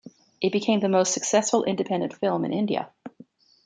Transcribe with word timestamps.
It 0.41 0.51
became 0.51 0.79
the 0.79 0.89
most 0.89 1.13
successful 1.13 1.63
independent 1.63 2.13
film 2.15 2.43
in 2.43 2.51
India. 2.53 2.89